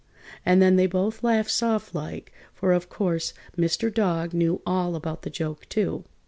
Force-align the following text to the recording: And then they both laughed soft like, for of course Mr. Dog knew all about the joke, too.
And 0.43 0.63
then 0.63 0.77
they 0.77 0.87
both 0.87 1.23
laughed 1.23 1.51
soft 1.51 1.93
like, 1.93 2.33
for 2.55 2.71
of 2.73 2.89
course 2.89 3.35
Mr. 3.55 3.93
Dog 3.93 4.33
knew 4.33 4.59
all 4.65 4.95
about 4.95 5.21
the 5.21 5.29
joke, 5.29 5.69
too. 5.69 6.05